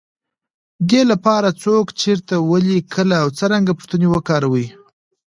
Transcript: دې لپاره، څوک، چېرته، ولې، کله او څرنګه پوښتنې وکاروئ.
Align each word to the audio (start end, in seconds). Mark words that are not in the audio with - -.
دې 0.89 1.01
لپاره، 1.11 1.49
څوک، 1.63 1.85
چېرته، 2.01 2.35
ولې، 2.49 2.77
کله 2.93 3.15
او 3.23 3.27
څرنګه 3.39 3.71
پوښتنې 3.79 4.07
وکاروئ. 4.09 4.67